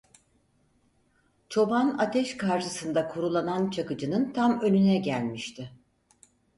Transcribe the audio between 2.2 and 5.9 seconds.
karşısında kurulanan Çakıcı'nın tam önüne gelmişti.